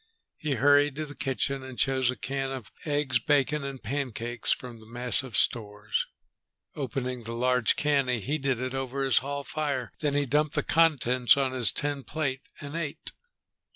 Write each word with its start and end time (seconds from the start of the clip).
He 0.39 0.53
hurried 0.53 0.95
to 0.95 1.05
the 1.05 1.13
kitchen 1.13 1.61
and 1.61 1.77
chose 1.77 2.09
a 2.09 2.15
can 2.15 2.49
of 2.49 2.71
eggs 2.85 3.19
bacon 3.19 3.63
and 3.63 3.83
pancakes 3.83 4.51
from 4.51 4.79
the 4.79 4.87
massive 4.87 5.37
stores. 5.37 6.07
Opening 6.75 7.21
the 7.25 7.35
large 7.35 7.75
can, 7.75 8.07
he 8.07 8.19
heated 8.19 8.59
it 8.59 8.73
over 8.73 9.03
his 9.03 9.19
hall 9.19 9.43
fire. 9.43 9.91
Then 9.99 10.15
he 10.15 10.25
dumped 10.25 10.55
the 10.55 10.63
contents 10.63 11.37
on 11.37 11.51
his 11.51 11.71
tin 11.71 12.03
plate 12.03 12.41
and 12.61 12.75
ate. 12.75 13.11